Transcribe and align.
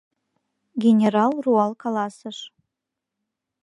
—генерал 0.83 1.33
руал 1.45 1.71
каласыш. 1.81 2.37